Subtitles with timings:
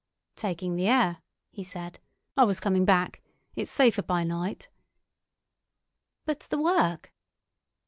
[0.35, 1.21] "Taking the air,"
[1.51, 1.99] he said.
[2.35, 3.21] "I was coming back.
[3.55, 4.67] It's safer by night."
[6.25, 7.13] "But the work?"